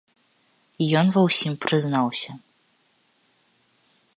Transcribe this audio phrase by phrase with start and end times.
[1.01, 2.31] Ён ва ўсім прызнаўся.